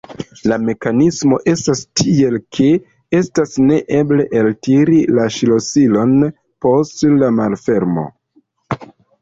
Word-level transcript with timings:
La 0.51 0.55
mekanismo 0.67 1.37
estas 1.51 1.83
tiel, 1.99 2.37
ke 2.57 2.65
estas 3.19 3.53
neeble 3.67 4.27
eltiri 4.41 4.97
la 5.19 5.29
ŝlosilon 5.37 6.19
post 6.67 7.09
la 7.23 7.31
malfermo. 7.43 8.09